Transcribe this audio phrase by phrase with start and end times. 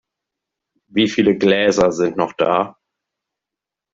[0.87, 2.75] Wieviele Gläser sind noch da?